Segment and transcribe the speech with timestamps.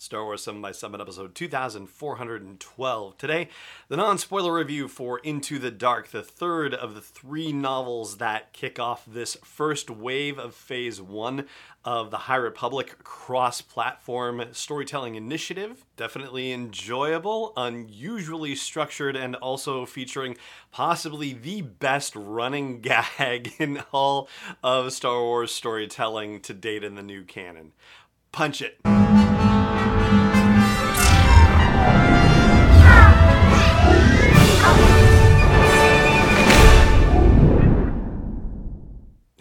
[0.00, 3.18] Star Wars 7 by 7 episode 2412.
[3.18, 3.50] Today,
[3.88, 8.54] the non spoiler review for Into the Dark, the third of the three novels that
[8.54, 11.44] kick off this first wave of phase one
[11.84, 15.84] of the High Republic cross platform storytelling initiative.
[15.98, 20.38] Definitely enjoyable, unusually structured, and also featuring
[20.72, 24.30] possibly the best running gag in all
[24.62, 27.72] of Star Wars storytelling to date in the new canon.
[28.32, 28.80] Punch it.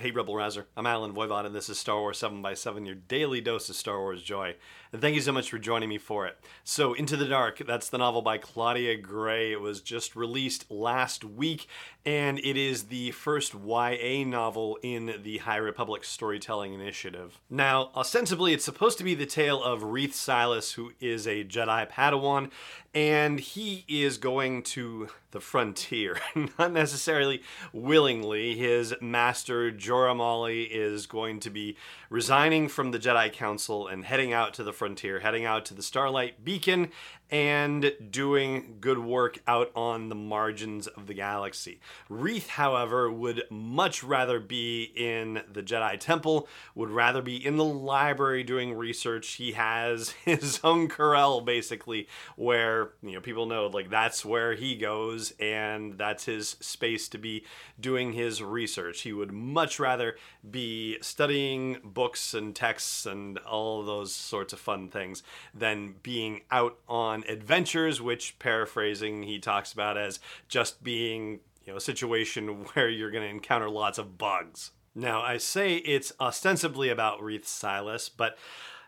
[0.09, 0.65] Hey, Rebel Rouser.
[0.75, 3.75] I'm Allen Voivod, and this is Star Wars 7 by 7 your daily dose of
[3.75, 4.55] Star Wars joy.
[4.91, 6.35] And thank you so much for joining me for it.
[6.63, 9.51] So, Into the Dark, that's the novel by Claudia Gray.
[9.51, 11.67] It was just released last week,
[12.07, 17.39] and it is the first YA novel in the High Republic Storytelling Initiative.
[17.47, 21.87] Now, ostensibly, it's supposed to be the tale of Reath Silas, who is a Jedi
[21.87, 22.49] Padawan,
[22.93, 26.19] and he is going to the frontier,
[26.59, 28.55] not necessarily willingly.
[28.57, 31.77] His master, Jora Malli, is going to be
[32.09, 35.83] resigning from the Jedi Council and heading out to the frontier, heading out to the
[35.83, 36.89] Starlight Beacon,
[37.31, 41.79] and doing good work out on the margins of the galaxy.
[42.09, 47.63] Reath, however, would much rather be in the Jedi Temple, would rather be in the
[47.63, 49.33] library doing research.
[49.33, 54.75] He has his own corral, basically, where you know people know like that's where he
[54.75, 57.43] goes and that's his space to be
[57.79, 59.01] doing his research.
[59.01, 60.15] He would much rather
[60.49, 65.23] be studying books and texts and all those sorts of fun things
[65.53, 71.73] than being out on on adventures, which paraphrasing he talks about as just being you
[71.73, 74.71] know a situation where you're going to encounter lots of bugs.
[74.95, 78.37] Now I say it's ostensibly about Reath Silas, but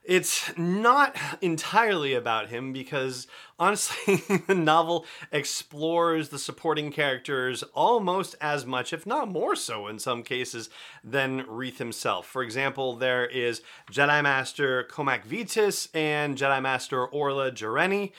[0.03, 3.27] it's not entirely about him because
[3.59, 4.15] honestly,
[4.47, 10.23] the novel explores the supporting characters almost as much, if not more so in some
[10.23, 10.69] cases,
[11.03, 12.25] than Reath himself.
[12.25, 18.11] For example, there is Jedi Master Cohmac Vitus and Jedi Master Orla Jareni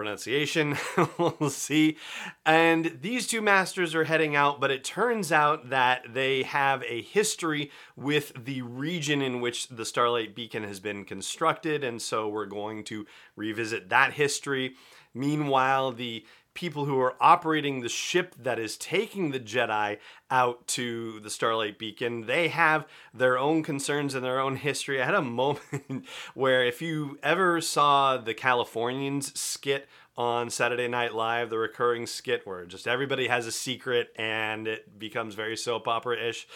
[0.00, 0.78] pronunciation.
[1.18, 1.98] we'll see.
[2.46, 7.02] And these two masters are heading out, but it turns out that they have a
[7.02, 11.84] history with the region in which the Starlight Beacon has been constructed.
[11.84, 13.04] And so we're going to
[13.36, 14.74] revisit that history.
[15.12, 16.24] Meanwhile, the
[16.54, 19.98] people who are operating the ship that is taking the Jedi
[20.30, 25.00] out to the Starlight Beacon, they have their own concerns and their own history.
[25.00, 29.88] I had a moment where if you ever saw the Californians skit
[30.20, 34.98] on Saturday Night Live, the recurring skit where just everybody has a secret and it
[34.98, 36.46] becomes very soap opera ish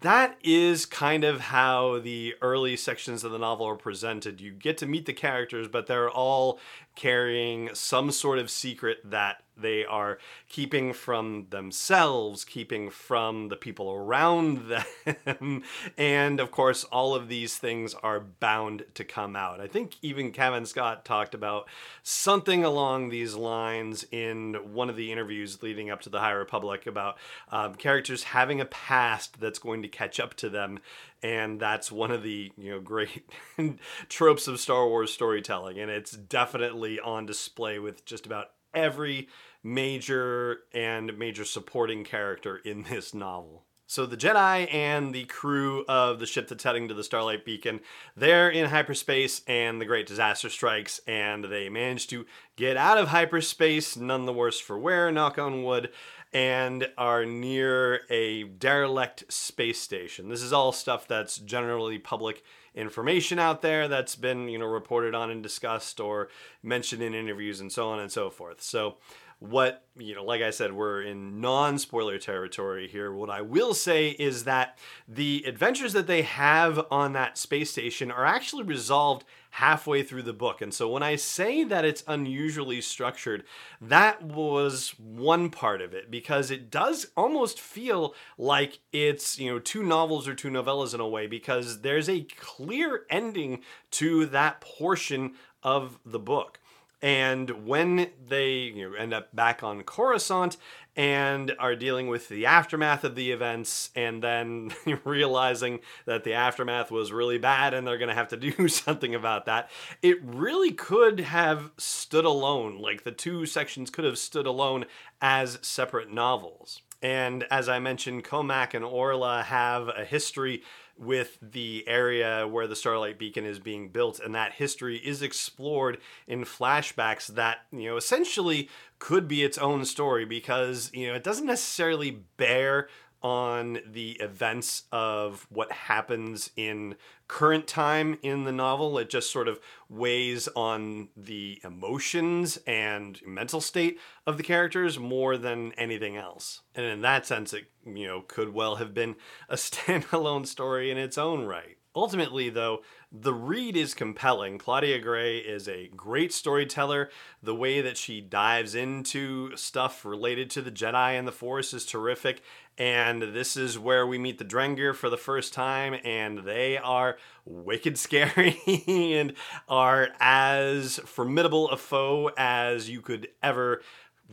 [0.00, 4.40] that is kind of how the early sections of the novel are presented.
[4.40, 6.60] You get to meet the characters, but they're all
[6.94, 10.18] carrying some sort of secret that they are
[10.48, 14.70] keeping from themselves, keeping from the people around
[15.24, 15.62] them.
[15.96, 19.60] and of course, all of these things are bound to come out.
[19.60, 21.68] I think even Cavan Scott talked about
[22.02, 26.86] something along these lines in one of the interviews leading up to the High Republic
[26.86, 27.16] about
[27.50, 30.78] um, characters having a past that's going to catch up to them
[31.22, 33.28] and that's one of the you know great
[34.08, 39.28] tropes of Star Wars storytelling and it's definitely on display with just about every
[39.66, 43.64] major and major supporting character in this novel.
[43.88, 47.80] So the Jedi and the crew of the ship that's heading to the Starlight Beacon,
[48.16, 52.26] they're in hyperspace and the great disaster strikes and they manage to
[52.56, 55.90] get out of hyperspace, none the worse for wear, knock on wood,
[56.32, 60.28] and are near a derelict space station.
[60.28, 62.42] This is all stuff that's generally public
[62.74, 66.28] information out there that's been, you know, reported on and discussed or
[66.62, 68.60] mentioned in interviews and so on and so forth.
[68.60, 68.96] So
[69.38, 74.08] what you know like i said we're in non-spoiler territory here what i will say
[74.10, 80.02] is that the adventures that they have on that space station are actually resolved halfway
[80.02, 83.44] through the book and so when i say that it's unusually structured
[83.78, 89.58] that was one part of it because it does almost feel like it's you know
[89.58, 93.60] two novels or two novellas in a way because there's a clear ending
[93.90, 95.34] to that portion
[95.66, 96.60] of the book.
[97.02, 100.56] And when they you know, end up back on Coruscant
[100.96, 104.70] and are dealing with the aftermath of the events, and then
[105.04, 109.14] realizing that the aftermath was really bad and they're going to have to do something
[109.14, 109.70] about that,
[110.02, 112.78] it really could have stood alone.
[112.78, 114.86] Like the two sections could have stood alone
[115.20, 116.80] as separate novels.
[117.02, 120.62] And as I mentioned, Cohmac and Orla have a history
[120.98, 125.98] with the area where the Starlight Beacon is being built, and that history is explored
[126.26, 131.22] in flashbacks that, you know, essentially could be its own story because, you know, it
[131.22, 132.88] doesn't necessarily bear
[133.26, 136.94] on the events of what happens in
[137.26, 138.98] current time in the novel.
[138.98, 139.58] It just sort of
[139.88, 146.60] weighs on the emotions and mental state of the characters more than anything else.
[146.72, 149.16] And in that sense, it you know could well have been
[149.48, 151.75] a standalone story in its own right.
[151.96, 154.58] Ultimately, though, the read is compelling.
[154.58, 157.08] Claudia Gray is a great storyteller.
[157.42, 161.86] The way that she dives into stuff related to the Jedi and the Force is
[161.86, 162.42] terrific.
[162.76, 167.16] And this is where we meet the Drengir for the first time, and they are
[167.46, 169.32] wicked scary and
[169.66, 173.80] are as formidable a foe as you could ever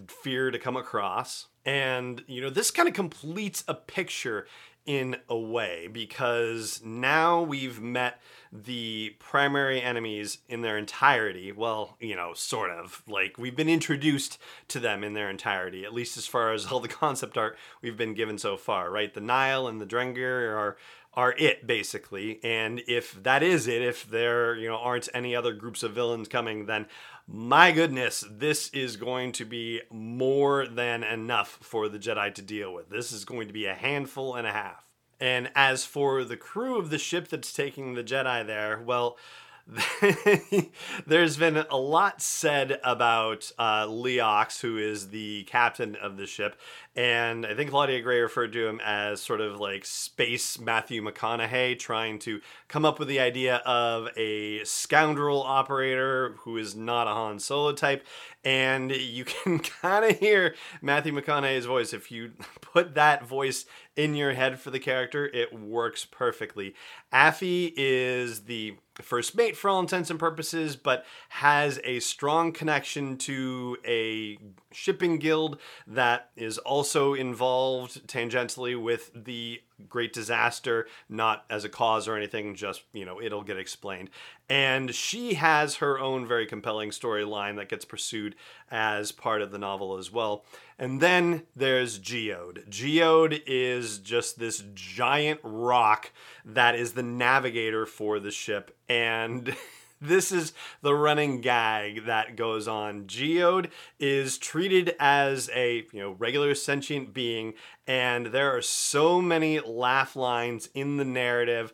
[0.07, 1.47] fear to come across.
[1.65, 4.47] And, you know, this kind of completes a picture
[4.85, 8.19] in a way because now we've met
[8.51, 11.51] the primary enemies in their entirety.
[11.51, 13.01] Well, you know, sort of.
[13.07, 14.37] Like, we've been introduced
[14.67, 17.97] to them in their entirety, at least as far as all the concept art we've
[17.97, 19.13] been given so far, right?
[19.13, 20.77] The Nihil and the Drengir are
[21.13, 22.39] are it basically.
[22.43, 26.27] And if that is it if there you know aren't any other groups of villains
[26.27, 26.87] coming then
[27.27, 32.73] my goodness this is going to be more than enough for the jedi to deal
[32.73, 32.89] with.
[32.89, 34.83] This is going to be a handful and a half.
[35.19, 39.17] And as for the crew of the ship that's taking the Jedi there, well,
[41.07, 46.59] there's been a lot said about uh, Leox, who is the captain of the ship,
[46.95, 51.79] and I think Claudia Gray referred to him as sort of like space Matthew McConaughey,
[51.79, 57.11] trying to come up with the idea of a scoundrel operator who is not a
[57.11, 58.05] Han Solo type.
[58.43, 61.93] And you can kind of hear Matthew McConaughey's voice.
[61.93, 66.73] If you put that voice in your head for the character, it works perfectly.
[67.11, 73.17] Affy is the first mate for all intents and purposes, but has a strong connection
[73.17, 74.37] to a
[74.71, 82.07] shipping guild that is also involved tangentially with the great disaster, not as a cause
[82.07, 84.09] or anything, just, you know, it'll get explained.
[84.49, 88.35] And she has her own very compelling storyline that gets pursued
[88.69, 90.45] as part of the novel as well.
[90.77, 92.69] And then there's Geode.
[92.69, 96.11] Geode is just this giant rock
[96.43, 98.75] that is the navigator for the ship.
[98.89, 99.55] And
[100.03, 103.05] this is the running gag that goes on.
[103.07, 103.69] Geode
[103.99, 107.53] is treated as a you know regular sentient being,
[107.87, 111.73] and there are so many laugh lines in the narrative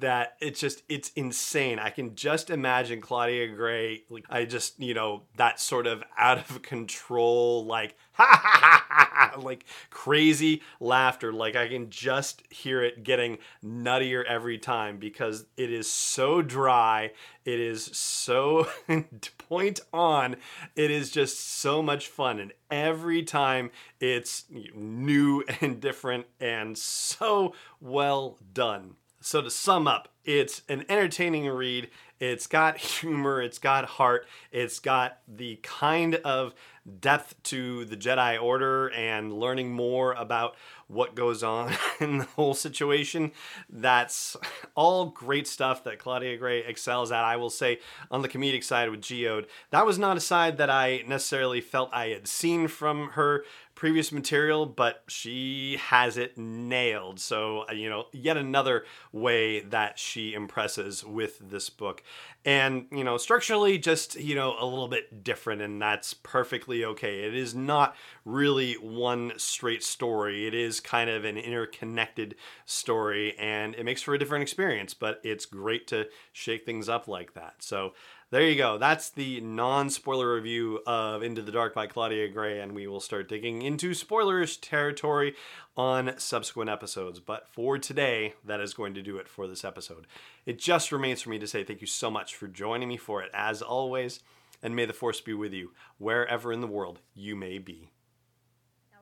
[0.00, 1.78] that it's just it's insane.
[1.78, 6.38] I can just imagine Claudia Gray like I just, you know, that sort of out
[6.38, 11.32] of control like ha ha ha ha like crazy laughter.
[11.32, 17.12] Like I can just hear it getting nuttier every time because it is so dry.
[17.44, 18.68] It is so
[19.38, 20.36] point on.
[20.74, 27.54] It is just so much fun and every time it's new and different and so
[27.80, 28.96] well done.
[29.26, 31.90] So to sum up, it's an entertaining read.
[32.20, 36.54] It's got humor, it's got heart, it's got the kind of
[37.00, 40.54] depth to the Jedi Order and learning more about
[40.86, 43.32] what goes on in the whole situation.
[43.68, 44.36] That's
[44.76, 47.24] all great stuff that Claudia Gray excels at.
[47.24, 47.80] I will say
[48.12, 51.90] on the comedic side with Geode, that was not a side that I necessarily felt
[51.92, 53.44] I had seen from her
[53.76, 57.20] previous material, but she has it nailed.
[57.20, 62.02] So, uh, you know, yet another way that she impresses with this book.
[62.44, 67.24] And, you know, structurally just, you know, a little bit different, and that's perfectly okay.
[67.24, 73.74] It is not really one straight story, it is kind of an interconnected story, and
[73.74, 77.56] it makes for a different experience, but it's great to shake things up like that.
[77.58, 77.92] So,
[78.30, 78.76] there you go.
[78.76, 83.00] That's the non spoiler review of Into the Dark by Claudia Gray, and we will
[83.00, 85.34] start digging into spoilers territory
[85.76, 87.20] on subsequent episodes.
[87.20, 90.06] But for today, that is going to do it for this episode.
[90.44, 93.22] It just remains for me to say thank you so much for joining me for
[93.22, 94.20] it, as always,
[94.60, 97.90] and may the Force be with you wherever in the world you may be.